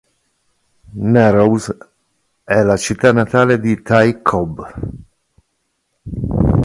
Narrows 0.95 1.77
è 2.43 2.63
la 2.63 2.75
città 2.75 3.13
natale 3.13 3.59
di 3.59 3.83
Ty 3.83 4.23
Cobb. 4.23 4.59